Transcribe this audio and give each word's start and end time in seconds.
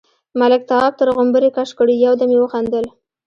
ملک، 0.39 0.61
تواب 0.69 0.93
تر 0.99 1.07
غومبري 1.15 1.49
کش 1.57 1.69
کړ، 1.77 1.87
يو 2.05 2.13
دم 2.19 2.29
يې 2.35 2.39
وخندل: 2.41 2.85